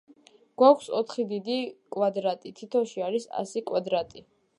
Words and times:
გვაქვს 0.59 0.85
ოთხი 0.99 1.25
დიდი 1.33 1.57
კვადრატი, 1.95 2.53
თითოში 2.61 3.05
არის 3.09 3.29
ასი 3.43 3.63
კვადრატი. 3.69 4.25